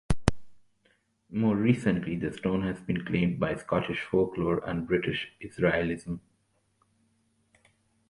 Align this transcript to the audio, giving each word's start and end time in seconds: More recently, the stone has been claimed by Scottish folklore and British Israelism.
More 1.29 1.55
recently, 1.55 2.15
the 2.15 2.33
stone 2.33 2.63
has 2.63 2.81
been 2.81 3.05
claimed 3.05 3.39
by 3.39 3.53
Scottish 3.55 4.01
folklore 4.01 4.67
and 4.67 4.87
British 4.87 5.31
Israelism. 5.43 6.21